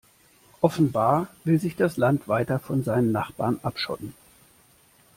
[0.61, 4.15] Offenbar will sich das Land weiter von seinen Nachbarn abschotten.